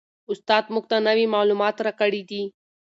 استاد 0.31 0.63
موږ 0.73 0.85
ته 0.91 0.97
نوي 1.07 1.25
معلومات 1.35 1.75
راکړي 1.85 2.21
دي. 2.29 2.43